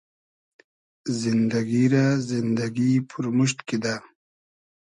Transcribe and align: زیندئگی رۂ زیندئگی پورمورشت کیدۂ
زیندئگی 1.19 1.85
رۂ 1.93 2.05
زیندئگی 2.27 2.91
پورمورشت 3.09 3.59
کیدۂ 3.67 3.95